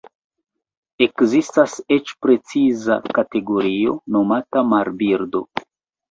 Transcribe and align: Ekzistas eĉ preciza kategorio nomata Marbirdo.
Ekzistas 1.05 1.75
eĉ 1.95 2.13
preciza 2.25 2.97
kategorio 3.17 3.93
nomata 4.17 4.65
Marbirdo. 4.71 5.43